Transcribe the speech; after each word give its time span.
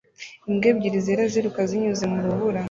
Imbwa 0.49 0.65
ebyiri 0.71 0.99
zera 1.05 1.23
ziruka 1.33 1.61
zinyuze 1.69 2.03
mu 2.11 2.17
rubura 2.23 2.59